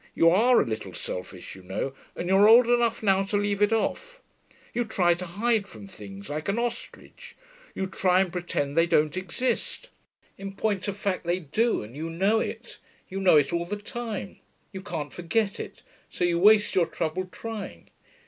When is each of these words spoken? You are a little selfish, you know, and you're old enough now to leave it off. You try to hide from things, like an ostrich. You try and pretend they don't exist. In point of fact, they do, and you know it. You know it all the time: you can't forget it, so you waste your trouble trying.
You 0.15 0.31
are 0.31 0.59
a 0.59 0.65
little 0.65 0.95
selfish, 0.95 1.53
you 1.55 1.61
know, 1.61 1.93
and 2.15 2.27
you're 2.27 2.47
old 2.49 2.65
enough 2.65 3.03
now 3.03 3.21
to 3.21 3.37
leave 3.37 3.61
it 3.61 3.71
off. 3.71 4.19
You 4.73 4.83
try 4.83 5.13
to 5.13 5.25
hide 5.27 5.67
from 5.67 5.85
things, 5.85 6.27
like 6.27 6.49
an 6.49 6.57
ostrich. 6.57 7.35
You 7.75 7.85
try 7.85 8.19
and 8.21 8.31
pretend 8.31 8.75
they 8.75 8.87
don't 8.87 9.15
exist. 9.15 9.91
In 10.39 10.53
point 10.53 10.87
of 10.87 10.97
fact, 10.97 11.23
they 11.25 11.37
do, 11.37 11.83
and 11.83 11.95
you 11.95 12.09
know 12.09 12.39
it. 12.39 12.79
You 13.09 13.19
know 13.19 13.37
it 13.37 13.53
all 13.53 13.67
the 13.67 13.77
time: 13.77 14.39
you 14.71 14.81
can't 14.81 15.13
forget 15.13 15.59
it, 15.59 15.83
so 16.09 16.23
you 16.23 16.39
waste 16.39 16.73
your 16.73 16.87
trouble 16.87 17.25
trying. 17.31 17.91